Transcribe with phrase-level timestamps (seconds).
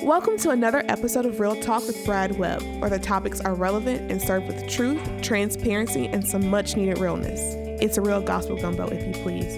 [0.00, 4.12] Welcome to another episode of Real Talk with Brad Webb, where the topics are relevant
[4.12, 7.40] and served with truth, transparency, and some much needed realness.
[7.82, 9.56] It's a real gospel gumbo, if you please.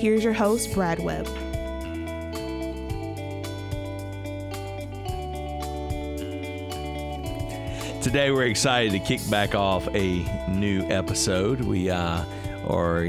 [0.00, 1.26] Here's your host, Brad Webb.
[8.02, 11.60] Today we're excited to kick back off a new episode.
[11.60, 12.24] We uh,
[12.66, 13.06] are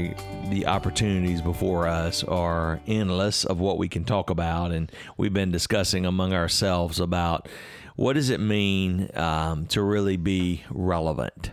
[0.50, 5.50] the opportunities before us are endless of what we can talk about, and we've been
[5.50, 7.48] discussing among ourselves about
[7.96, 11.52] what does it mean um, to really be relevant.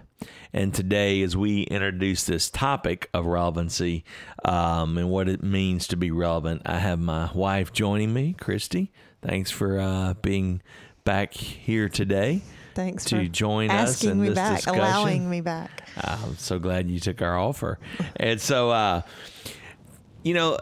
[0.53, 4.03] And today, as we introduce this topic of relevancy
[4.43, 8.91] um, and what it means to be relevant, I have my wife joining me, Christy.
[9.21, 10.61] Thanks for uh, being
[11.05, 12.41] back here today.
[12.73, 14.79] Thanks to for join us asking in me this back, discussion.
[14.79, 15.87] allowing me back.
[15.97, 17.79] I'm so glad you took our offer.
[18.15, 19.01] And so, uh,
[20.23, 20.57] you know,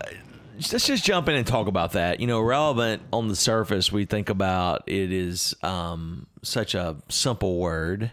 [0.71, 2.19] let's just jump in and talk about that.
[2.19, 7.59] You know, relevant on the surface, we think about it is um, such a simple
[7.59, 8.11] word,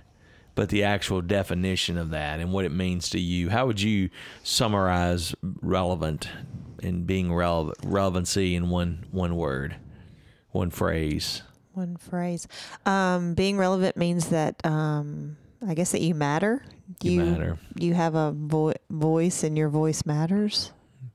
[0.55, 3.51] but the actual definition of that and what it means to you.
[3.51, 4.11] How would you
[4.43, 6.29] summarize relevant
[6.83, 9.77] and being relevant relevancy in one one word,
[10.51, 11.43] one phrase?
[11.77, 12.49] One phrase.
[12.87, 16.65] Um, being relevant means that um, I guess that you matter.
[17.03, 17.59] You matter.
[17.79, 20.73] You have a vo- voice, and your voice matters.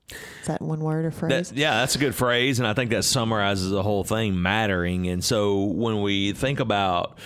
[0.08, 1.48] Is that one word or phrase?
[1.48, 5.08] That, yeah, that's a good phrase, and I think that summarizes the whole thing mattering.
[5.08, 7.18] And so when we think about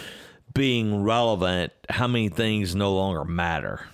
[0.55, 3.87] being relevant, how many things no longer matter?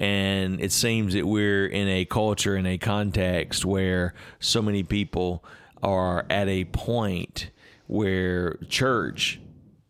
[0.00, 5.44] And it seems that we're in a culture, in a context where so many people
[5.84, 7.50] are at a point
[7.86, 9.40] where church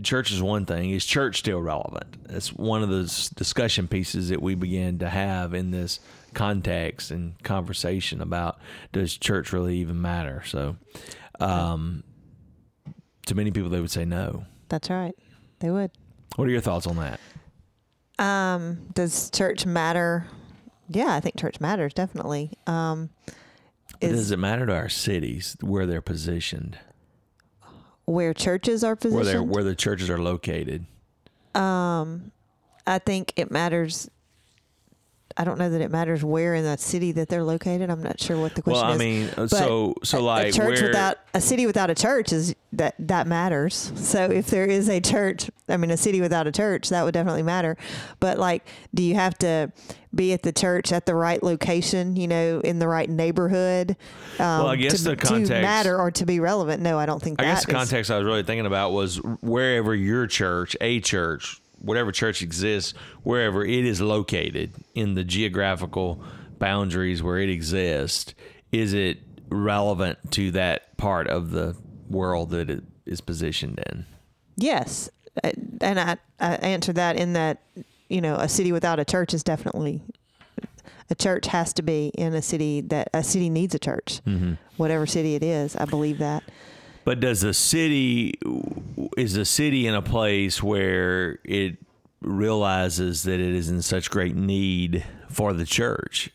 [0.02, 4.42] church is one thing is church still relevant that's one of those discussion pieces that
[4.42, 6.00] we began to have in this
[6.34, 8.58] context and conversation about
[8.92, 10.76] does church really even matter so
[11.40, 12.02] um,
[13.26, 15.14] to many people they would say no That's right.
[15.60, 15.90] They would.
[16.36, 17.18] what are your thoughts on that
[18.18, 20.26] Um, does church matter?
[20.88, 22.52] Yeah, I think church matters definitely.
[22.66, 23.10] Um,
[24.00, 26.78] is does it matter to our cities where they're positioned
[28.06, 29.50] where churches are where positioned?
[29.50, 30.86] where the churches are located
[31.54, 32.32] Um,
[32.86, 34.10] I think it matters.
[35.38, 37.90] I don't know that it matters where in that city that they're located.
[37.90, 38.98] I'm not sure what the question well i is.
[38.98, 42.32] mean But so so a- like a church where without a city without a church
[42.32, 43.92] is that that matters.
[43.96, 47.14] So if there is a church, I mean a city without a church, that would
[47.14, 47.76] definitely matter.
[48.20, 49.72] But like, do you have to
[50.14, 52.16] be at the church at the right location?
[52.16, 53.90] You know, in the right neighborhood?
[54.38, 56.82] Um, Well, I guess to, the to context- matter or to be relevant.
[56.82, 58.92] No, I don't think I that guess the is- context I was really thinking about
[58.92, 65.24] was wherever your church, a church, whatever church exists, wherever it is located in the
[65.24, 66.20] geographical
[66.58, 68.34] boundaries where it exists,
[68.72, 69.18] is it
[69.50, 71.76] relevant to that part of the
[72.10, 74.06] world that it is positioned in?
[74.56, 75.10] Yes,
[75.44, 75.50] Uh,
[75.82, 77.58] and I, I answer that in that
[78.08, 80.00] you know a city without a church is definitely
[81.10, 84.54] a church has to be in a city that a city needs a church, Mm-hmm.
[84.78, 85.76] whatever city it is.
[85.76, 86.42] I believe that.
[87.06, 88.34] But does the city
[89.16, 91.76] is the city in a place where it
[92.20, 96.30] realizes that it is in such great need for the church,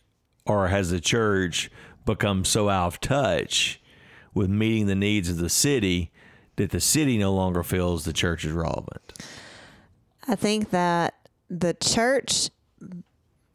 [0.46, 1.70] or has the church
[2.06, 3.82] become so out of touch
[4.34, 6.10] with meeting the needs of the city
[6.56, 9.22] that the city no longer feels the church is relevant?
[10.26, 11.16] I think that
[11.50, 12.50] the church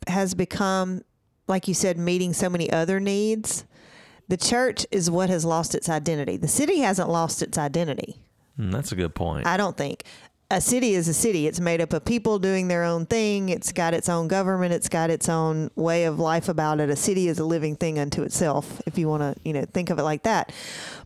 [0.06, 1.00] has become,
[1.48, 3.64] like you said, meeting so many other needs.
[4.28, 6.36] The church is what has lost its identity.
[6.36, 8.16] The city hasn't lost its identity.
[8.56, 9.46] Hmm, that's a good point.
[9.46, 10.04] I don't think.
[10.48, 11.48] A city is a city.
[11.48, 13.48] It's made up of people doing their own thing.
[13.48, 14.72] It's got its own government.
[14.72, 16.88] It's got its own way of life about it.
[16.88, 19.90] A city is a living thing unto itself, if you want to, you know, think
[19.90, 20.52] of it like that.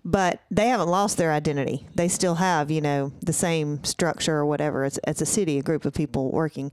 [0.05, 1.87] But they haven't lost their identity.
[1.95, 4.85] They still have, you know, the same structure or whatever.
[4.85, 6.71] It's, it's a city, a group of people working.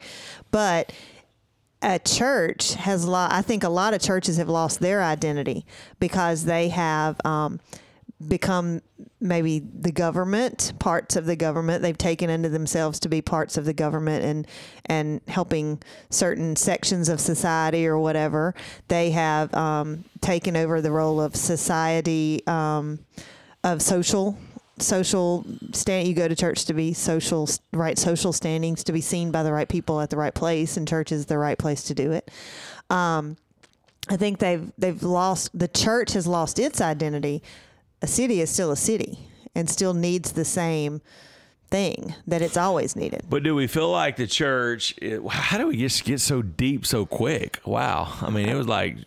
[0.52, 0.92] But
[1.82, 5.66] a church has lost, I think a lot of churches have lost their identity
[6.00, 7.60] because they have um,
[8.26, 8.82] become
[9.20, 11.82] maybe the government, parts of the government.
[11.84, 14.48] They've taken into themselves to be parts of the government and
[14.86, 18.56] and helping certain sections of society or whatever.
[18.88, 23.00] They have um, taken over the role of society um,
[23.64, 24.38] of social
[24.80, 29.32] social stand you go to church to be social right social standings to be seen
[29.32, 31.94] by the right people at the right place and church is the right place to
[31.94, 32.30] do it
[32.90, 33.38] um,
[34.10, 37.42] i think they've they've lost the church has lost its identity
[38.02, 39.18] a city is still a city
[39.56, 41.02] and still needs the same
[41.70, 44.94] thing that it's always needed But do we feel like the church?
[45.02, 47.60] It, how do we just get so deep so quick?
[47.66, 48.14] Wow!
[48.22, 48.98] I mean, it was like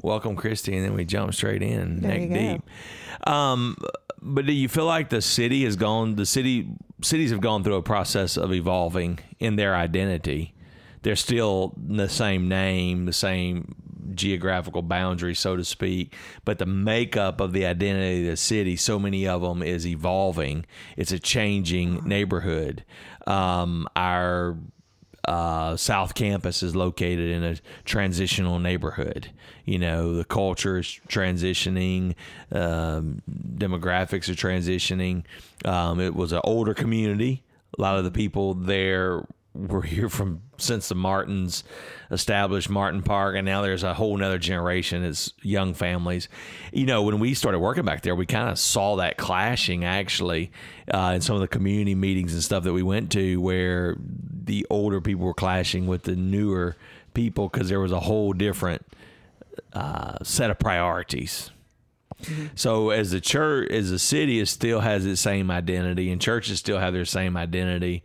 [0.00, 3.28] welcome Christy, and then we jump straight in There neck deep.
[3.28, 3.76] Um,
[4.26, 6.16] but do you feel like the city has gone?
[6.16, 6.68] The city
[7.02, 10.54] cities have gone through a process of evolving in their identity.
[11.02, 13.76] They're still the same name, the same
[14.14, 16.14] geographical boundary, so to speak,
[16.44, 20.64] but the makeup of the identity of the city, so many of them is evolving.
[20.96, 22.84] It's a changing neighborhood.
[23.26, 24.56] Um, our
[25.26, 29.30] uh, South Campus is located in a transitional neighborhood.
[29.64, 32.14] You know, the culture is transitioning,
[32.52, 35.24] um, demographics are transitioning.
[35.64, 37.42] Um, it was an older community.
[37.76, 39.26] A lot of the people there
[39.56, 41.64] were here from since the Martins
[42.10, 45.04] established Martin Park, and now there's a whole nother generation.
[45.04, 46.28] It's young families.
[46.72, 50.52] You know, when we started working back there, we kind of saw that clashing actually
[50.92, 54.66] uh, in some of the community meetings and stuff that we went to, where the
[54.70, 56.76] older people were clashing with the newer
[57.14, 58.86] people because there was a whole different
[59.72, 61.50] uh, set of priorities.
[62.54, 66.58] So as the church, as the city, it still has its same identity, and churches
[66.58, 68.02] still have their same identity,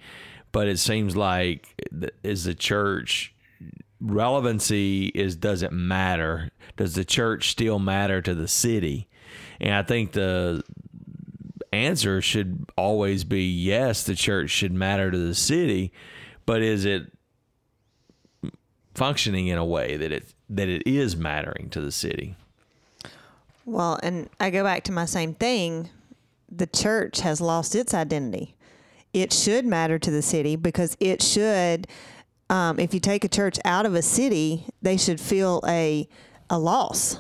[0.51, 1.75] but it seems like
[2.23, 3.33] is the church
[4.01, 6.49] relevancy is doesn't matter.
[6.75, 9.07] Does the church still matter to the city?
[9.59, 10.63] And I think the
[11.71, 14.03] answer should always be yes.
[14.03, 15.93] The church should matter to the city,
[16.45, 17.11] but is it
[18.95, 22.35] functioning in a way that it that it is mattering to the city?
[23.65, 25.89] Well, and I go back to my same thing.
[26.49, 28.55] The church has lost its identity.
[29.13, 31.87] It should matter to the city because it should.
[32.49, 36.07] Um, if you take a church out of a city, they should feel a
[36.49, 37.19] a loss.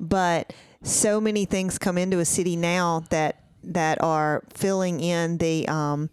[0.00, 0.52] But
[0.82, 6.10] so many things come into a city now that that are filling in the um,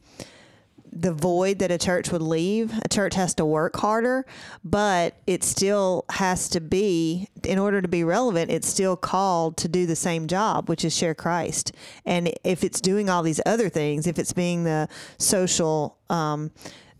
[0.95, 2.73] the void that a church would leave.
[2.83, 4.25] A church has to work harder,
[4.63, 9.67] but it still has to be, in order to be relevant, it's still called to
[9.67, 11.73] do the same job, which is share Christ.
[12.05, 14.87] And if it's doing all these other things, if it's being the
[15.17, 16.51] social, um,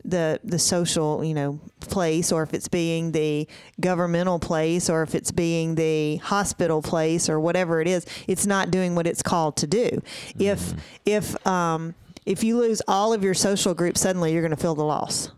[0.04, 3.48] the the social you know place or if it's being the
[3.80, 8.70] governmental place or if it's being the hospital place or whatever it is it's not
[8.70, 10.02] doing what it's called to do
[10.38, 10.74] if
[11.06, 11.96] if um
[12.26, 15.32] if you lose all of your social groups suddenly you're going to feel the loss.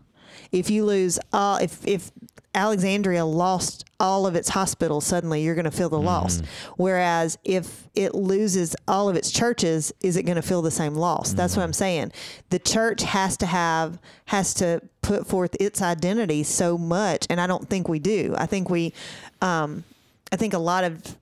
[0.50, 2.10] If you lose all if if
[2.54, 6.40] Alexandria lost all of its hospitals suddenly you're going to feel the loss.
[6.40, 6.46] Mm.
[6.76, 10.94] Whereas if it loses all of its churches is it going to feel the same
[10.94, 11.34] loss?
[11.34, 11.66] That's what mm.
[11.66, 12.12] I'm saying.
[12.50, 17.46] The church has to have has to put forth its identity so much and I
[17.46, 18.34] don't think we do.
[18.38, 18.94] I think we
[19.42, 19.84] um
[20.32, 21.16] I think a lot of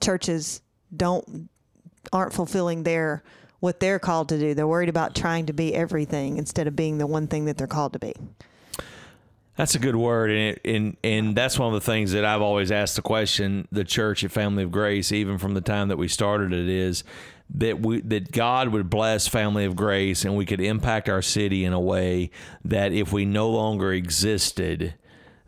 [0.00, 0.62] churches
[0.96, 1.48] don't
[2.12, 3.22] aren't fulfilling their
[3.60, 6.98] what they're called to do they're worried about trying to be everything instead of being
[6.98, 8.14] the one thing that they're called to be
[9.56, 12.40] That's a good word, and it, and and that's one of the things that I've
[12.40, 13.68] always asked the question.
[13.70, 17.04] The church at Family of Grace, even from the time that we started it, is
[17.56, 21.66] that we that God would bless Family of Grace, and we could impact our city
[21.66, 22.30] in a way
[22.64, 24.94] that if we no longer existed,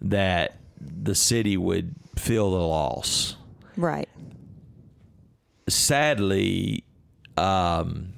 [0.02, 3.36] that the city would feel the loss.
[3.76, 4.08] right
[5.68, 6.84] Sadly,
[7.36, 8.14] um,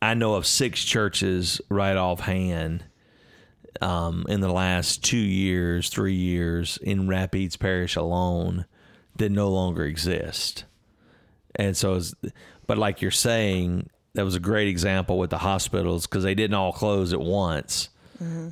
[0.00, 2.84] I know of six churches right offhand
[3.80, 8.66] um, in the last two years, three years in Rapides Parish alone
[9.16, 10.64] that no longer exist.
[11.56, 12.14] And so, it's,
[12.66, 16.54] but like you're saying, that was a great example with the hospitals because they didn't
[16.54, 17.88] all close at once,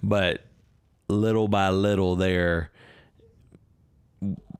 [0.02, 0.44] but
[1.08, 2.70] little by little, there,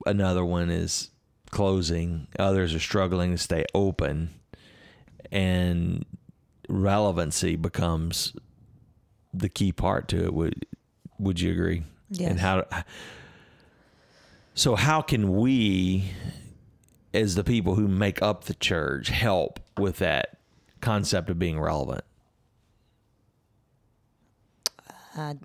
[0.05, 1.09] another one is
[1.51, 2.27] closing.
[2.37, 4.33] Others are struggling to stay open,
[5.31, 6.05] and
[6.69, 8.33] relevancy becomes
[9.33, 10.33] the key part to it.
[10.33, 10.65] Would
[11.19, 11.83] Would you agree?
[12.09, 12.31] Yes.
[12.31, 12.65] And how?
[14.53, 16.11] So how can we,
[17.13, 20.39] as the people who make up the church, help with that
[20.81, 22.03] concept of being relevant?
[25.15, 25.35] I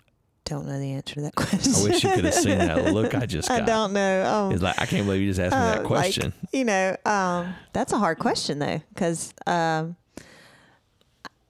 [0.44, 1.74] don't know the answer to that question.
[1.74, 3.62] I wish you could have seen that look I just got.
[3.62, 4.24] I don't know.
[4.24, 6.32] Um, It's like I can't believe you just asked me uh, that question.
[6.42, 9.96] Like, you know, um, that's a hard question though, because um,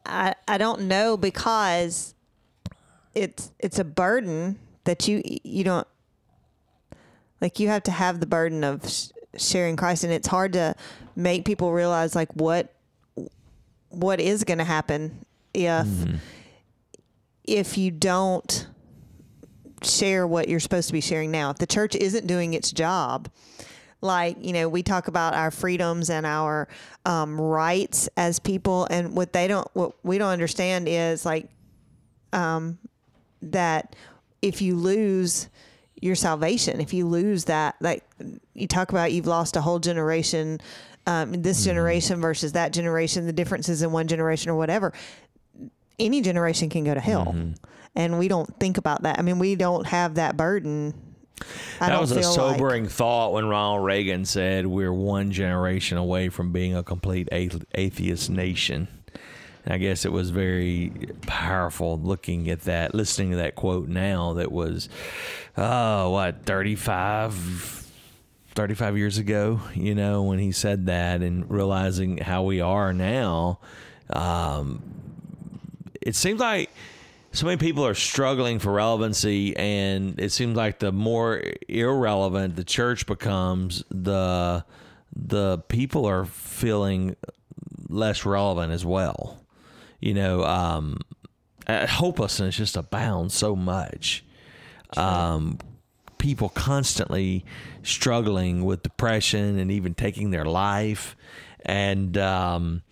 [0.04, 2.14] I I don't know because
[3.14, 5.86] it's it's a burden that you you don't
[7.40, 10.74] like you have to have the burden of sh- sharing Christ, and it's hard to
[11.16, 12.74] make people realize like what
[13.88, 15.86] what is going to happen if
[17.44, 18.66] if you don't
[19.84, 21.50] share what you're supposed to be sharing now.
[21.50, 23.28] If the church isn't doing its job,
[24.00, 26.68] like you know, we talk about our freedoms and our
[27.04, 31.48] um, rights as people, and what they don't, what we don't understand is like
[32.32, 32.78] um,
[33.42, 33.94] that
[34.40, 35.48] if you lose
[36.02, 38.04] your salvation if you lose that like
[38.54, 40.60] you talk about you've lost a whole generation
[41.06, 44.92] um, this generation versus that generation the differences in one generation or whatever
[46.00, 47.32] any generation can go to hell
[47.94, 50.94] and we don't think about that i mean we don't have that burden
[51.80, 55.98] I that was a feel like- sobering thought when Ronald Reagan said we're one generation
[55.98, 58.86] away from being a complete atheist nation.
[59.66, 60.92] I guess it was very
[61.26, 64.88] powerful looking at that, listening to that quote now that was,
[65.56, 67.88] oh, what, 35,
[68.54, 73.58] 35 years ago, you know, when he said that and realizing how we are now.
[74.10, 74.82] Um,
[76.00, 76.70] it seems like
[77.32, 82.64] so many people are struggling for relevancy and it seems like the more irrelevant the
[82.64, 84.64] church becomes the
[85.14, 87.16] the people are feeling
[87.88, 89.44] less relevant as well.
[90.00, 90.98] You know um
[91.66, 94.24] uh, hopelessness just abounds so much.
[94.96, 95.58] Um
[96.18, 97.44] people constantly
[97.82, 101.16] struggling with depression and even taking their life.
[101.64, 102.82] And um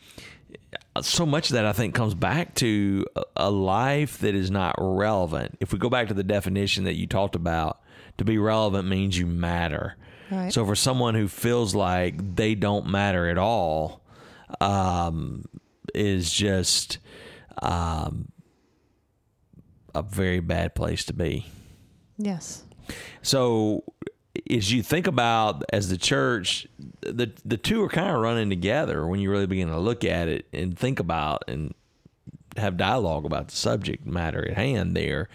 [1.02, 5.56] so much of that I think comes back to a- life that is not relevant.
[5.60, 7.80] If we go back to the definition that you talked about,
[8.18, 9.96] to be relevant means you matter.
[10.30, 10.52] Right.
[10.52, 14.02] So for someone who feels like they don't matter at all,
[14.60, 15.44] um,
[15.94, 16.98] is just
[17.62, 18.30] um,
[19.94, 21.46] a very bad place to be.
[22.18, 22.64] yes
[23.22, 23.84] So
[24.50, 26.66] as you think about as the church,
[27.00, 30.28] the the two are kind of running together when you really begin to look at
[30.28, 31.74] it and think about and
[32.56, 34.96] have dialogue about the subject matter at hand.
[34.96, 35.28] There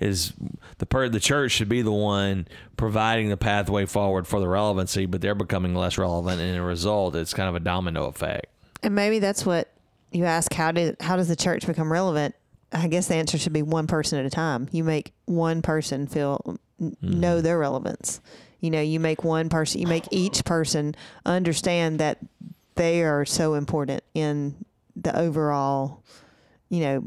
[0.00, 0.32] is
[0.78, 5.06] the per the church should be the one providing the pathway forward for the relevancy,
[5.06, 8.46] but they're becoming less relevant, and as a result, it's kind of a domino effect.
[8.82, 9.72] And maybe that's what
[10.10, 12.34] you ask how did how does the church become relevant?
[12.72, 14.68] I guess the answer should be one person at a time.
[14.72, 18.20] You make one person feel n- know their relevance.
[18.60, 22.18] You know, you make one person you make each person understand that
[22.74, 24.54] they are so important in
[24.96, 26.02] the overall,
[26.68, 27.04] you know,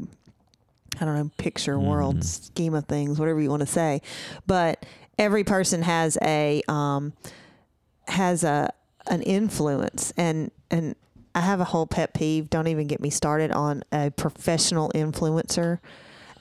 [1.00, 4.02] I don't know, picture world scheme of things, whatever you want to say.
[4.46, 4.84] But
[5.18, 7.12] every person has a um,
[8.08, 8.72] has a
[9.08, 10.96] an influence and and
[11.34, 12.48] I have a whole pet peeve.
[12.48, 15.80] Don't even get me started on a professional influencer.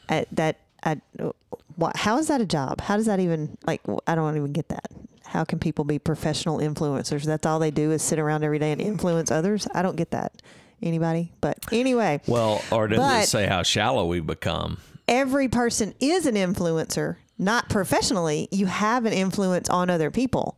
[0.08, 1.02] Uh, that I,
[1.76, 1.98] what?
[1.98, 2.80] How is that a job?
[2.82, 3.82] How does that even like?
[4.08, 4.86] I don't even get that.
[5.26, 7.24] How can people be professional influencers?
[7.26, 9.68] That's all they do is sit around every day and influence others.
[9.74, 10.42] I don't get that.
[10.82, 11.32] Anybody?
[11.42, 14.78] But anyway, Well, or does it say how shallow we've become?
[15.08, 18.48] every person is an influencer, not professionally.
[18.52, 20.58] You have an influence on other people.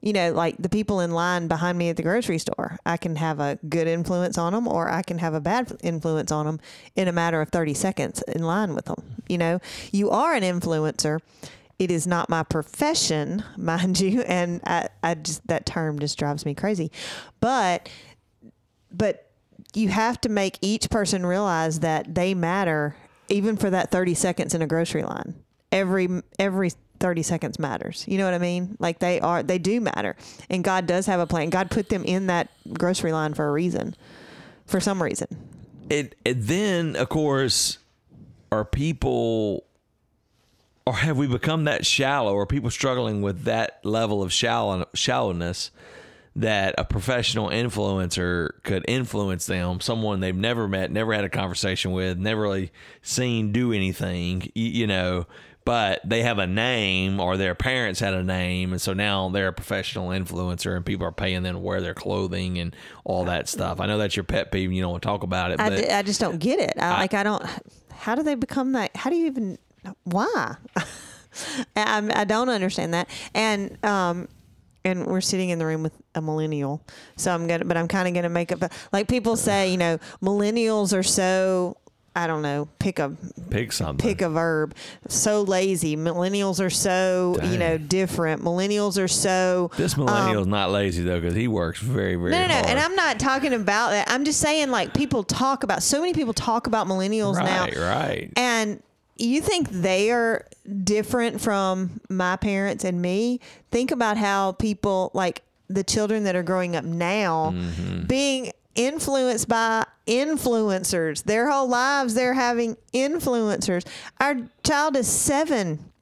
[0.00, 2.78] You know, like the people in line behind me at the grocery store.
[2.86, 6.30] I can have a good influence on them or I can have a bad influence
[6.30, 6.60] on them
[6.94, 9.02] in a matter of 30 seconds in line with them.
[9.28, 9.60] You know,
[9.92, 11.20] you are an influencer.
[11.78, 16.46] It is not my profession, mind you, and I, I just that term just drives
[16.46, 16.90] me crazy.
[17.40, 17.88] But
[18.90, 19.30] but
[19.74, 22.96] you have to make each person realize that they matter
[23.28, 25.34] even for that 30 seconds in a grocery line
[25.72, 28.04] every every 30 seconds matters.
[28.08, 28.76] You know what i mean?
[28.78, 30.16] Like they are they do matter.
[30.50, 31.50] And god does have a plan.
[31.50, 33.94] God put them in that grocery line for a reason
[34.66, 35.28] for some reason.
[35.88, 37.78] It, it then of course
[38.50, 39.64] are people
[40.86, 44.86] or have we become that shallow or are people struggling with that level of shallow,
[44.94, 45.70] shallowness
[46.36, 51.92] that a professional influencer could influence them someone they've never met never had a conversation
[51.92, 55.26] with never really seen do anything y- you know
[55.66, 58.70] but they have a name or their parents had a name.
[58.70, 61.92] And so now they're a professional influencer and people are paying them to wear their
[61.92, 63.80] clothing and all that stuff.
[63.80, 65.70] I know that's your pet peeve and you don't want to talk about it I,
[65.70, 66.74] d- I just don't get it.
[66.78, 67.44] I, like i don't
[67.90, 69.58] how do they become that how do you even
[70.04, 70.54] why?
[71.76, 73.10] I, I don't understand that.
[73.34, 74.28] And um
[74.84, 76.80] and we're sitting in the room with a millennial
[77.16, 79.76] so i'm gonna but i'm kind of gonna make up a, like people say you
[79.76, 81.76] know millennials are so
[82.16, 83.14] i don't know pick a
[83.50, 84.74] pick something pick a verb
[85.06, 91.02] so lazy millennials are so you know different millennials are so This millennial's not lazy
[91.04, 92.54] though, because he works very, very no, no, no.
[92.54, 94.10] And I'm not talking about that.
[94.10, 97.64] I'm just saying, like, people talk about, so many people talk about millennials now.
[97.64, 98.32] right, right.
[98.36, 98.82] And
[99.16, 100.46] you think they are
[100.84, 103.40] different from my parents and me?
[103.70, 108.06] Think about how people, like the children that are growing up now, Mm-hmm.
[108.06, 111.24] being influenced by influencers.
[111.24, 113.86] Their whole lives, they're having influencers.
[114.20, 115.92] Our child is seven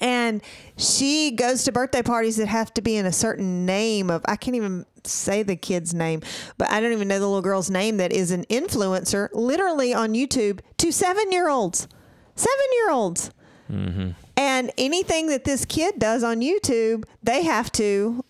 [0.00, 0.42] and
[0.76, 4.36] she goes to birthday parties that have to be in a certain name of I
[4.36, 6.20] can't even say the kid's name,
[6.58, 10.14] but I don't even know the little girl's name that is an influencer literally on
[10.14, 11.88] YouTube to seven year olds.
[12.36, 13.30] Seven year olds.
[13.70, 14.10] Mm-hmm.
[14.36, 18.24] And anything that this kid does on YouTube, they have to,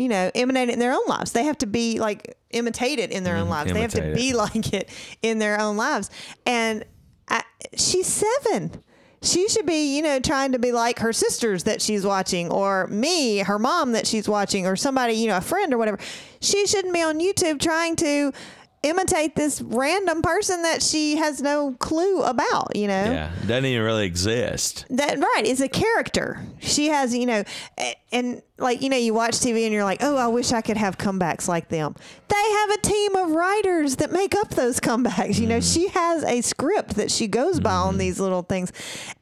[0.00, 1.32] you know, imitate it in their own lives.
[1.32, 3.50] They have to be like imitated in their own mm-hmm.
[3.50, 3.72] lives.
[3.74, 4.88] They have to be like it
[5.20, 6.08] in their own lives.
[6.46, 6.86] And
[7.28, 7.42] I,
[7.76, 8.82] she's seven.
[9.22, 12.86] She should be, you know, trying to be like her sisters that she's watching, or
[12.86, 15.98] me, her mom that she's watching, or somebody, you know, a friend or whatever.
[16.40, 18.32] She shouldn't be on YouTube trying to
[18.82, 23.04] imitate this random person that she has no clue about, you know?
[23.04, 24.86] Yeah, doesn't even really exist.
[24.88, 26.40] That right is a character.
[26.60, 27.44] She has, you know,
[27.78, 30.60] a- and like you know, you watch TV and you're like, oh, I wish I
[30.62, 31.94] could have comebacks like them.
[32.28, 35.38] They have a team of writers that make up those comebacks.
[35.38, 35.74] You know, mm.
[35.74, 37.98] she has a script that she goes by on mm-hmm.
[37.98, 38.72] these little things,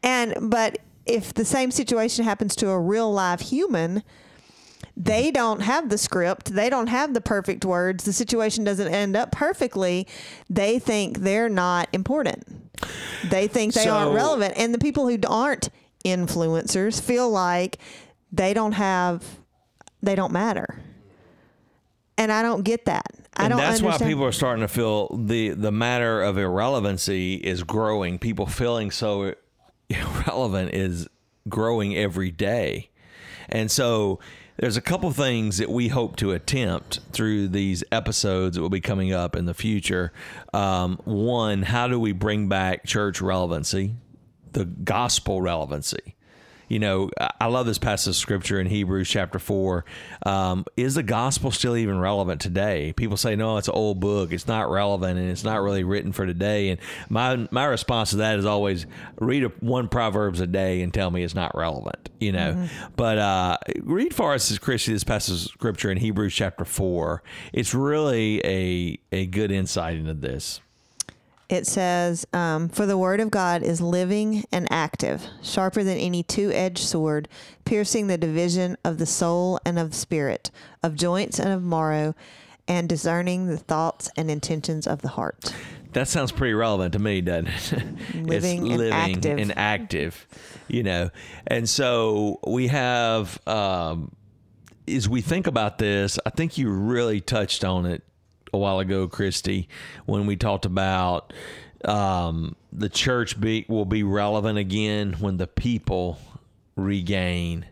[0.03, 4.03] and but if the same situation happens to a real live human.
[5.01, 6.53] They don't have the script.
[6.53, 8.03] They don't have the perfect words.
[8.05, 10.09] The situation doesn't end up perfectly.
[10.51, 12.45] They think they're not important.
[13.31, 14.55] They think they aren't relevant.
[14.57, 15.69] And the people who aren't
[16.05, 17.79] influencers feel like
[18.33, 19.25] they don't have,
[20.03, 20.81] they don't matter.
[22.17, 23.07] And I don't get that.
[23.37, 24.01] I and don't that's understand.
[24.01, 28.19] why people are starting to feel the the matter of irrelevancy is growing.
[28.19, 29.35] People feeling so
[29.89, 31.07] irrelevant is
[31.49, 32.91] growing every day.
[33.49, 34.19] And so
[34.59, 38.81] there's a couple things that we hope to attempt through these episodes that will be
[38.81, 40.13] coming up in the future.
[40.53, 43.95] Um, one, how do we bring back church relevancy,
[44.53, 46.17] the gospel relevancy?
[46.69, 47.11] You know,
[47.41, 49.85] I- love this passage of scripture in Hebrews chapter four.
[50.25, 52.93] Um, is the gospel still even relevant today?
[52.93, 54.33] People say, no, it's an old book.
[54.33, 56.69] It's not relevant and it's not really written for today.
[56.69, 58.87] And my my response to that is always
[59.19, 62.11] read a, one proverbs a day and tell me it's not relevant.
[62.21, 66.65] You know, but uh, read for us as this passage of scripture in Hebrews chapter
[66.65, 67.23] four.
[67.53, 70.61] It's really a a good insight into this.
[71.49, 76.23] It says, um, For the word of God is living and active, sharper than any
[76.23, 77.29] two edged sword,
[77.65, 80.51] piercing the division of the soul and of spirit,
[80.83, 82.15] of joints and of marrow,
[82.67, 85.55] and discerning the thoughts and intentions of the heart.
[85.95, 88.15] That sounds pretty relevant to me, doesn't it?
[88.15, 89.39] Living it's and active.
[89.39, 90.27] and active,
[90.69, 91.11] you know.
[91.47, 94.13] And so we have, um,
[94.87, 98.03] as we think about this, I think you really touched on it
[98.53, 99.69] a while ago, Christy,
[100.07, 101.33] when we talked about
[101.85, 106.19] um, the church be, will be relevant again when the people
[106.77, 107.67] regain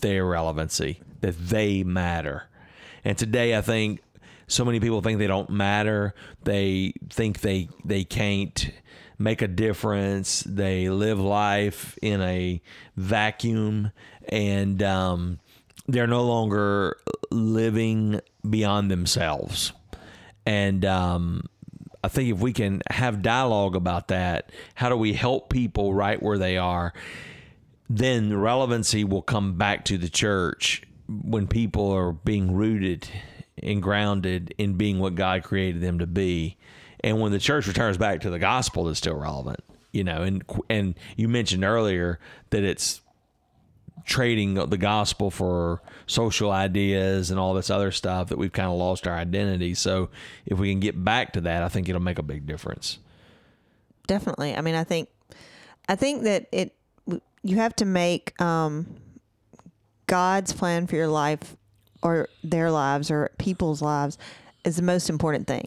[0.00, 2.44] their relevancy, that they matter.
[3.04, 4.00] And today, I think
[4.46, 6.14] so many people think they don't matter.
[6.44, 8.70] They think they they can't
[9.18, 10.42] make a difference.
[10.42, 12.60] They live life in a
[12.96, 13.92] vacuum,
[14.28, 15.38] and um,
[15.88, 16.96] they're no longer
[17.30, 19.72] living beyond themselves.
[20.46, 21.44] And um,
[22.04, 26.20] I think if we can have dialogue about that, how do we help people right
[26.22, 26.92] where they are?
[27.88, 33.08] Then the relevancy will come back to the church when people are being rooted
[33.62, 36.56] and grounded in being what God created them to be.
[37.00, 39.60] And when the church returns back to the gospel, that's still relevant,
[39.92, 40.22] you know.
[40.22, 42.18] And and you mentioned earlier
[42.50, 43.00] that it's
[44.04, 48.76] trading the gospel for social ideas and all this other stuff that we've kind of
[48.76, 49.74] lost our identity.
[49.74, 50.10] So
[50.46, 52.98] if we can get back to that, I think it'll make a big difference.
[54.06, 54.54] Definitely.
[54.54, 55.08] I mean, I think,
[55.88, 56.74] I think that it,
[57.42, 58.86] you have to make um,
[60.06, 61.56] God's plan for your life
[62.02, 64.18] or their lives or people's lives
[64.64, 65.66] is the most important thing.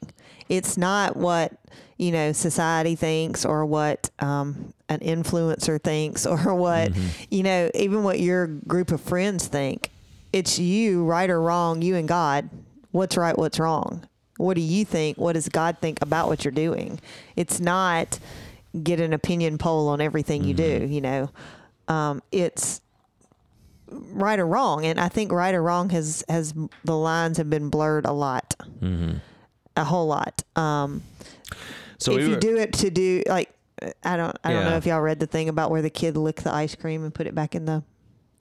[0.49, 1.53] It's not what
[1.97, 6.91] you know society thinks or what um, an influencer thinks or what
[7.29, 9.89] you know even what your group of friends think.
[10.33, 12.49] It's you, right or wrong, you and God.
[12.91, 13.37] What's right?
[13.37, 14.07] What's wrong?
[14.37, 15.17] What do you think?
[15.17, 16.99] What does God think about what you're doing?
[17.37, 18.19] It's not
[18.83, 20.85] get an opinion poll on everything you do.
[20.85, 21.29] You know,
[21.87, 22.81] um, it's
[24.13, 26.53] right or wrong, and I think right or wrong has has
[26.83, 28.53] the lines have been blurred a lot,
[29.75, 30.43] a whole lot.
[30.55, 31.03] Um,
[31.97, 33.49] So if we you do it to do like
[34.03, 36.43] I don't I don't know if y'all read the thing about where the kid licked
[36.43, 37.83] the ice cream and put it back in the.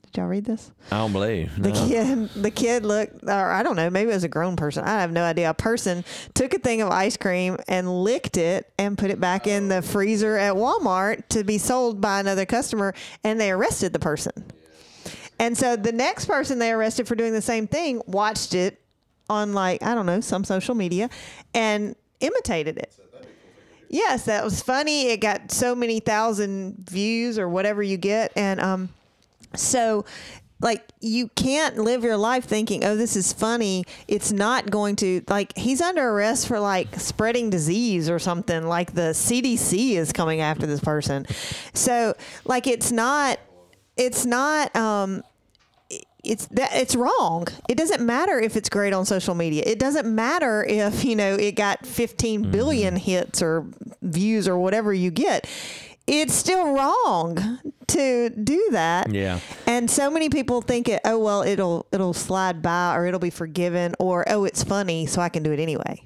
[0.05, 0.71] Did y'all read this?
[0.91, 1.61] I don't believe.
[1.61, 4.85] The kid, the kid looked, or I don't know, maybe it was a grown person.
[4.85, 5.49] I have no idea.
[5.49, 9.45] A person took a thing of ice cream and licked it and put it back
[9.45, 12.93] in the freezer at Walmart to be sold by another customer,
[13.25, 14.31] and they arrested the person.
[15.39, 18.81] And so the next person they arrested for doing the same thing watched it
[19.29, 21.09] on like I don't know some social media
[21.53, 22.93] and imitated it.
[23.89, 25.09] Yes, that was funny.
[25.09, 28.89] It got so many thousand views or whatever you get, and um,
[29.55, 30.05] so
[30.59, 35.21] like you can't live your life thinking, "Oh, this is funny." It's not going to
[35.27, 38.67] like he's under arrest for like spreading disease or something.
[38.67, 41.25] Like the CDC is coming after this person.
[41.73, 43.39] So like it's not
[43.97, 45.23] it's not um
[46.25, 47.47] it's that it's wrong.
[47.69, 49.63] It doesn't matter if it's great on social media.
[49.65, 53.65] It doesn't matter if, you know, it got 15 billion hits or
[54.01, 55.47] views or whatever you get.
[56.07, 59.11] It's still wrong to do that.
[59.11, 59.39] Yeah.
[59.65, 63.29] And so many people think it, oh well, it'll it'll slide by or it'll be
[63.29, 66.03] forgiven or oh it's funny so I can do it anyway.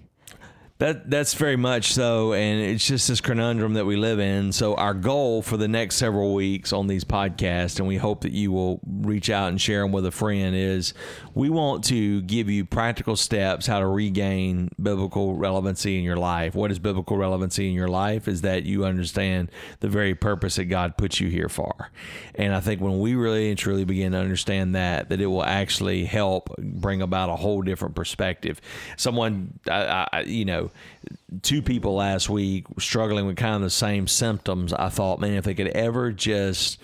[0.80, 4.54] That that's very much so, and it's just this conundrum that we live in.
[4.54, 8.32] So our goal for the next several weeks on these podcasts, and we hope that
[8.32, 10.94] you will reach out and share them with a friend, is
[11.34, 16.56] we want to give you practical steps how to regain biblical relevancy in your life.
[16.56, 18.30] What is biblical relevancy in your life?
[18.30, 21.92] Is that you understand the very purpose that God put you here for,
[22.36, 25.44] and I think when we really and truly begin to understand that, that it will
[25.44, 28.62] actually help bring about a whole different perspective.
[28.96, 30.69] Someone, I, I, you know
[31.42, 34.74] two people last week struggling with kind of the same symptoms.
[34.74, 36.80] I thought, man, if they could ever just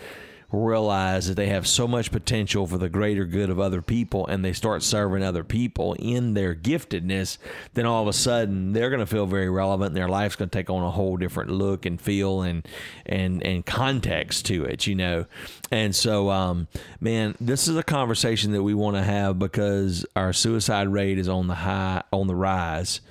[0.52, 4.44] realize that they have so much potential for the greater good of other people and
[4.44, 7.38] they start serving other people in their giftedness,
[7.74, 10.50] then all of a sudden they're going to feel very relevant and their life's going
[10.50, 12.68] to take on a whole different look and feel and
[13.06, 15.26] and and context to it, you know.
[15.72, 16.68] And so um
[17.00, 21.28] man, this is a conversation that we want to have because our suicide rate is
[21.28, 23.02] on the high on the rise.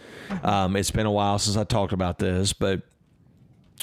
[0.43, 2.83] Um, it's been a while since I talked about this, but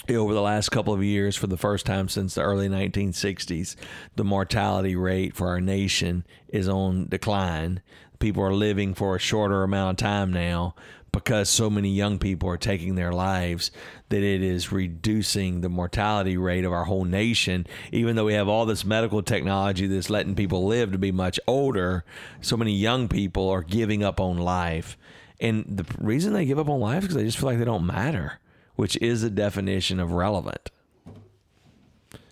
[0.09, 3.75] over the last couple of years, for the first time since the early 1960s,
[4.15, 7.81] the mortality rate for our nation is on decline.
[8.19, 10.75] People are living for a shorter amount of time now
[11.11, 13.69] because so many young people are taking their lives
[14.09, 17.67] that it is reducing the mortality rate of our whole nation.
[17.91, 21.39] Even though we have all this medical technology that's letting people live to be much
[21.47, 22.05] older,
[22.39, 24.97] so many young people are giving up on life.
[25.41, 27.65] And the reason they give up on life is because they just feel like they
[27.65, 28.39] don't matter,
[28.75, 30.69] which is a definition of relevant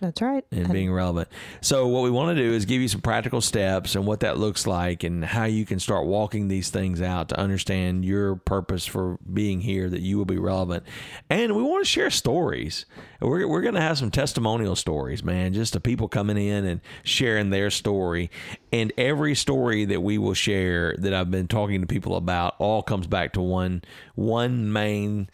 [0.00, 0.44] That's right.
[0.50, 1.28] and being relevant.
[1.60, 4.38] So what we want to do is give you some practical steps and what that
[4.38, 8.86] looks like and how you can start walking these things out to understand your purpose
[8.86, 10.84] for being here that you will be relevant.
[11.28, 12.86] And we want to share stories.
[13.20, 16.80] We're we're going to have some testimonial stories, man, just the people coming in and
[17.02, 18.30] sharing their story.
[18.72, 22.82] And every story that we will share that I've been talking to people about all
[22.82, 23.82] comes back to one
[24.14, 25.28] one main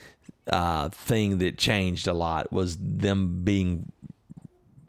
[0.48, 3.90] uh, thing that changed a lot was them being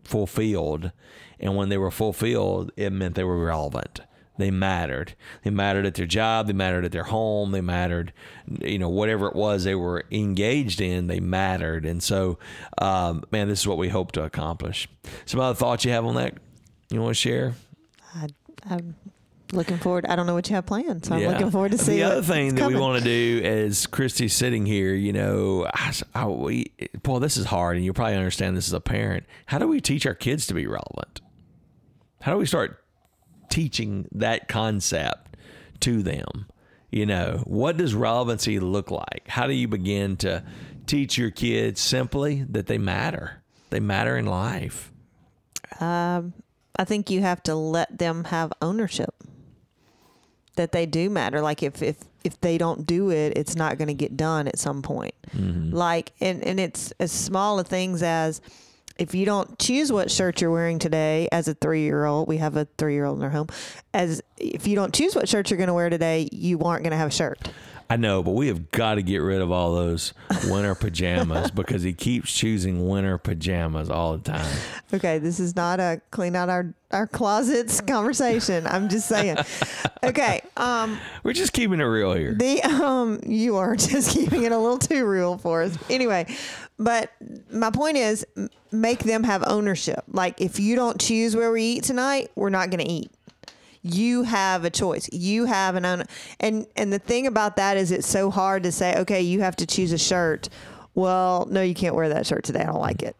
[0.07, 0.91] fulfilled.
[1.39, 4.01] And when they were fulfilled, it meant they were relevant.
[4.37, 5.15] They mattered.
[5.43, 6.47] They mattered at their job.
[6.47, 7.51] They mattered at their home.
[7.51, 8.13] They mattered,
[8.61, 11.85] you know, whatever it was they were engaged in, they mattered.
[11.85, 12.37] And so,
[12.77, 14.87] um, man, this is what we hope to accomplish.
[15.25, 16.37] Some other thoughts you have on that
[16.89, 17.55] you want to share?
[18.15, 18.27] I,
[18.69, 18.95] I'm
[19.51, 20.05] looking forward.
[20.05, 21.97] I don't know what you have planned, so I'm looking forward to see it.
[21.97, 25.93] The other thing that we want to do as Christy's sitting here, you know, I,
[26.13, 26.71] I, we,
[27.03, 29.25] boy, this is hard, and you'll probably understand this as a parent.
[29.45, 31.21] How do we teach our kids to be relevant?
[32.21, 32.83] How do we start
[33.49, 35.37] teaching that concept
[35.81, 36.47] to them?
[36.91, 39.23] You know, what does relevancy look like?
[39.27, 40.43] How do you begin to
[40.85, 43.43] teach your kids simply that they matter?
[43.69, 44.91] They matter in life.
[45.79, 46.33] Um,
[46.77, 49.13] I think you have to let them have ownership
[50.57, 51.41] that they do matter.
[51.41, 54.59] Like if if if they don't do it, it's not going to get done at
[54.59, 55.15] some point.
[55.35, 55.73] Mm-hmm.
[55.73, 58.41] Like and and it's as small of things as
[58.97, 62.37] if you don't choose what shirt you're wearing today as a three year old, we
[62.37, 63.47] have a three year old in our home.
[63.93, 66.91] As if you don't choose what shirt you're going to wear today, you aren't going
[66.91, 67.51] to have a shirt.
[67.89, 70.13] I know, but we have got to get rid of all those
[70.45, 74.57] winter pajamas because he keeps choosing winter pajamas all the time.
[74.93, 78.65] Okay, this is not a clean out our our closets conversation.
[78.67, 79.37] I'm just saying.
[80.03, 82.33] Okay, um, We're just keeping it real here.
[82.33, 85.77] the um, you are just keeping it a little too real for us.
[85.89, 86.27] Anyway,
[86.77, 87.11] but
[87.51, 88.25] my point is,
[88.71, 90.03] make them have ownership.
[90.09, 93.11] Like if you don't choose where we eat tonight, we're not going to eat.
[93.93, 95.09] You have a choice.
[95.11, 96.03] You have an own,
[96.39, 98.95] and and the thing about that is, it's so hard to say.
[98.99, 100.49] Okay, you have to choose a shirt.
[100.95, 102.61] Well, no, you can't wear that shirt today.
[102.61, 103.15] I don't like it.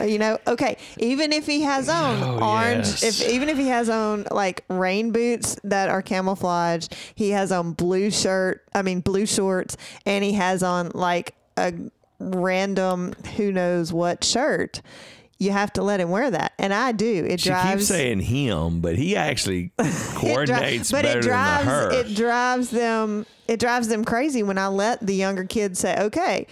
[0.00, 0.76] Uh, you know, okay.
[0.98, 3.20] Even if he has oh, on Oh, orange, yes.
[3.20, 7.72] if even if he has on like rain boots that are camouflaged, he has on
[7.72, 8.64] blue shirt.
[8.74, 11.72] I mean blue shorts, and he has on like a
[12.20, 14.80] random who knows what shirt.
[15.40, 17.24] You have to let him wear that, and I do.
[17.28, 17.72] It She drives.
[17.82, 21.90] keeps saying him, but he actually dri- coordinates but better it drives than her.
[21.92, 26.46] it drives them it drives them crazy when I let the younger kids say, "Okay,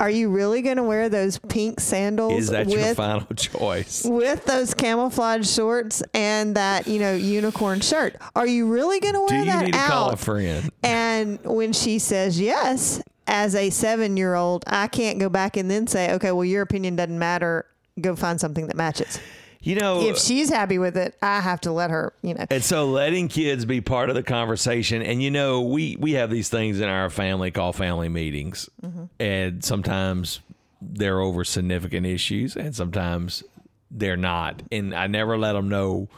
[0.00, 4.04] are you really going to wear those pink sandals Is that your final choice?
[4.04, 8.16] with those camouflage shorts and that you know unicorn shirt?
[8.34, 10.70] Are you really going to wear Do you that need to call a friend?
[10.82, 15.70] And when she says yes, as a seven year old, I can't go back and
[15.70, 17.64] then say, "Okay, well, your opinion doesn't matter.
[18.00, 19.20] Go find something that matches."
[19.64, 22.44] You know, if she's happy with it, I have to let her, you know.
[22.50, 26.30] And so letting kids be part of the conversation and you know, we we have
[26.30, 28.68] these things in our family called family meetings.
[28.82, 29.04] Mm-hmm.
[29.18, 30.40] And sometimes
[30.82, 33.42] they're over significant issues and sometimes
[33.90, 34.62] they're not.
[34.70, 36.08] And I never let them know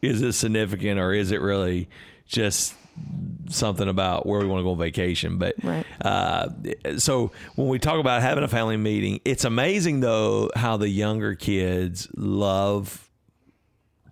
[0.00, 1.88] is it significant or is it really
[2.26, 2.74] just
[3.48, 5.36] something about where we want to go on vacation.
[5.38, 5.84] But Right.
[6.00, 6.48] uh,
[6.98, 11.34] so when we talk about having a family meeting, it's amazing though how the younger
[11.34, 13.08] kids love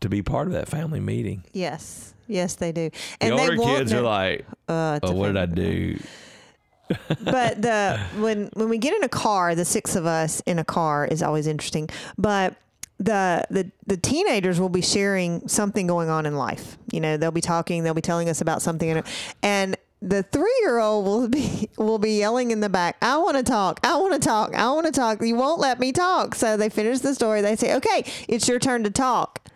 [0.00, 1.44] to be part of that family meeting.
[1.52, 2.14] Yes.
[2.26, 2.90] Yes, they do.
[3.20, 5.98] And they older kids are like, uh, "Oh, what did I do?"
[7.24, 10.64] but the when when we get in a car, the six of us in a
[10.64, 11.88] car is always interesting.
[12.16, 12.54] But
[13.00, 16.76] the the the teenagers will be sharing something going on in life.
[16.92, 19.02] You know, they'll be talking, they'll be telling us about something,
[19.42, 23.36] and the three year old will be will be yelling in the back, I want
[23.36, 25.22] to talk, I want to talk, I want to talk.
[25.22, 26.34] You won't let me talk.
[26.34, 27.40] So they finish the story.
[27.40, 29.48] They say, Okay, it's your turn to talk.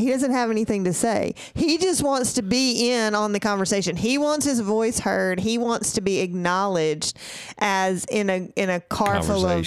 [0.00, 1.34] He doesn't have anything to say.
[1.54, 3.96] He just wants to be in on the conversation.
[3.96, 5.40] He wants his voice heard.
[5.40, 7.16] He wants to be acknowledged
[7.58, 9.66] as in a in a car full of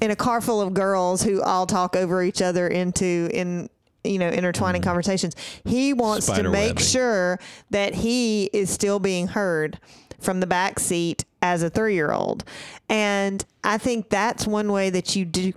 [0.00, 3.68] in a car full of girls who all talk over each other into in
[4.02, 4.88] you know intertwining mm-hmm.
[4.88, 5.34] conversations.
[5.64, 6.84] He wants to make webbing.
[6.84, 9.78] sure that he is still being heard
[10.20, 12.44] from the back seat as a 3-year-old.
[12.88, 15.52] And I think that's one way that you do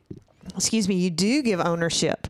[0.56, 2.28] excuse me, you do give ownership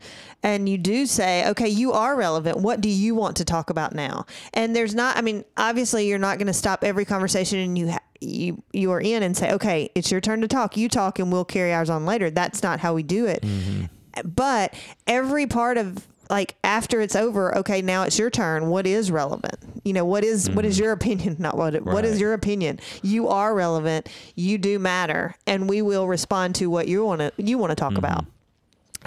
[0.47, 2.59] and you do say, okay, you are relevant.
[2.59, 4.25] What do you want to talk about now?
[4.53, 7.91] And there's not, I mean, obviously you're not going to stop every conversation and you,
[7.91, 10.77] ha- you, you are in and say, okay, it's your turn to talk.
[10.77, 12.29] You talk and we'll carry ours on later.
[12.29, 13.41] That's not how we do it.
[13.41, 14.29] Mm-hmm.
[14.29, 14.73] But
[15.05, 18.69] every part of, like after it's over, okay, now it's your turn.
[18.69, 19.57] What is relevant?
[19.83, 20.83] You know, what is- what is mm-hmm.
[20.85, 21.35] your opinion?
[21.39, 22.79] Not what what is your opinion?
[23.01, 24.09] You are relevant.
[24.35, 27.75] You do matter, and we will respond to what you want to you want to
[27.75, 27.99] talk mm-hmm.
[27.99, 28.25] about.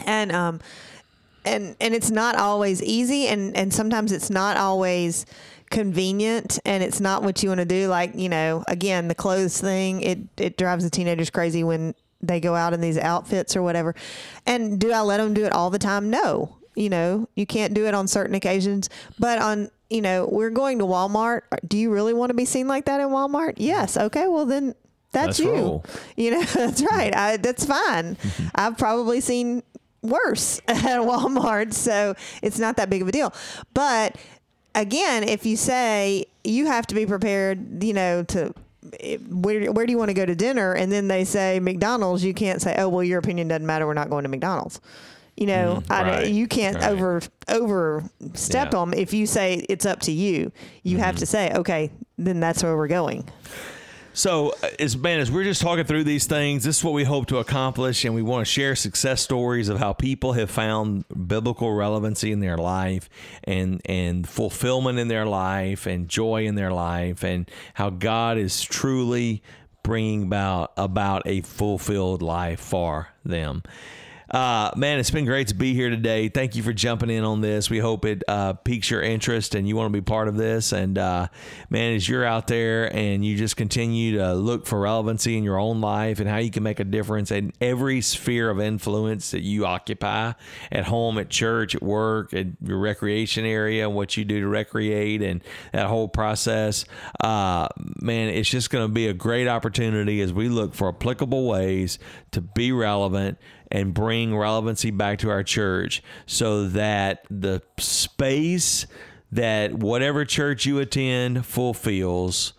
[0.07, 0.61] And um,
[1.45, 5.27] and and it's not always easy, and and sometimes it's not always
[5.71, 7.89] convenient, and it's not what you want to do.
[7.89, 12.41] Like you know, again, the clothes thing it it drives the teenagers crazy when they
[12.41, 13.95] go out in these outfits or whatever.
[14.47, 16.11] And do I let them do it all the time?
[16.11, 16.57] No.
[16.77, 20.79] You know, you can't do it on certain occasions, but on you know, we're going
[20.79, 21.43] to Walmart.
[21.67, 23.55] Do you really want to be seen like that in Walmart?
[23.57, 23.97] Yes.
[23.97, 24.29] Okay.
[24.29, 24.75] Well, then
[25.13, 25.53] that's Let's you.
[25.53, 25.85] roll.
[26.17, 27.15] You know, that's right.
[27.15, 28.17] I, that's fine.
[28.55, 29.63] I've probably seen
[30.03, 33.33] worse at Walmart, so it's not that big of a deal.
[33.75, 34.17] But
[34.75, 38.55] again, if you say you have to be prepared, you know, to
[39.01, 42.25] eh, where where do you want to go to dinner, and then they say McDonald's,
[42.25, 43.87] you can't say, oh well, your opinion doesn't matter.
[43.87, 44.81] We're not going to McDonald's.
[45.37, 46.91] You know, I, right, you can't right.
[46.91, 48.79] over overstep Yeah.
[48.81, 48.93] them.
[48.93, 52.77] If you say it's up to you, you have to say, okay, then that's where
[52.77, 53.27] we're going.
[54.13, 57.05] So, uh, as man, as we're just talking through these things, this is what we
[57.05, 61.05] hope to accomplish, and we want to share success stories of how people have found
[61.29, 63.09] biblical relevancy in their life,
[63.45, 68.63] and and fulfillment in their life, and joy in their life, and how God is
[68.63, 69.43] truly
[69.83, 73.63] bringing about about a fulfilled life for them.
[74.31, 76.29] Uh, man, it's been great to be here today.
[76.29, 77.69] Thank you for jumping in on this.
[77.69, 80.73] We hope it uh, piques your interest and you want to be part of this.
[80.73, 81.27] And uh,
[81.69, 85.59] man, as you're out there and you just continue to look for relevancy in your
[85.59, 89.41] own life and how you can make a difference in every sphere of influence that
[89.41, 90.33] you occupy
[90.71, 94.47] at home, at church, at work, at your recreation area, and what you do to
[94.47, 96.85] recreate and that whole process.
[97.19, 97.67] Uh,
[98.01, 101.99] man, it's just going to be a great opportunity as we look for applicable ways
[102.31, 103.37] to be relevant
[103.71, 108.87] and bring relevancy back to our church so that the space
[109.33, 112.53] that whatever church you attend fulfills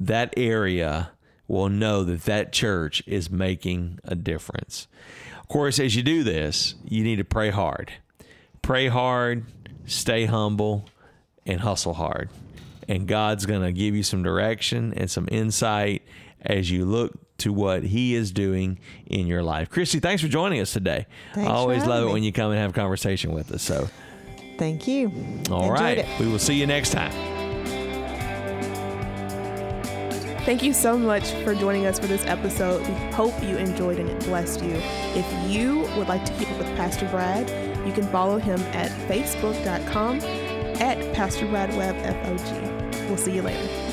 [0.00, 1.10] that area
[1.46, 4.86] will know that that church is making a difference.
[5.40, 7.92] Of course, as you do this, you need to pray hard.
[8.60, 9.46] Pray hard,
[9.86, 10.88] stay humble,
[11.46, 12.28] and hustle hard.
[12.86, 16.02] And God's going to give you some direction and some insight
[16.42, 19.70] as you look to what He is doing in your life.
[19.70, 21.06] Christy, thanks for joining us today.
[21.34, 22.12] Thanks I always love it me.
[22.14, 23.62] when you come and have a conversation with us.
[23.62, 23.88] So,
[24.58, 25.12] Thank you.
[25.50, 27.12] all right, we will see you next time.
[30.44, 32.80] Thank you so much for joining us for this episode.
[32.80, 34.72] We hope you enjoyed and it blessed you.
[35.14, 37.46] If you would like to keep up with Pastor Brad,
[37.86, 40.20] you can follow him at facebook.com
[40.80, 43.08] at Pastor Brad Webb FOG.
[43.08, 43.87] We'll see you later.